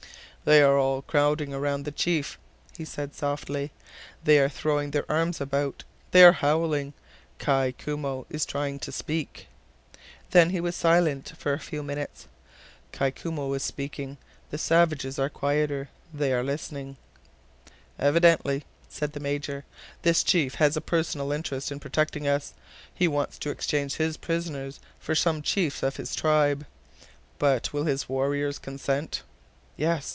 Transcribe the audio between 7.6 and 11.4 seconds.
Koumou is trying to speak." Then he was silent